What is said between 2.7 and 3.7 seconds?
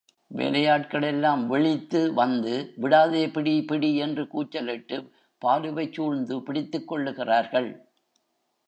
விடாதே பிடி,